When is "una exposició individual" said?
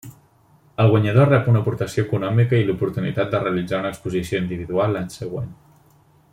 3.85-4.97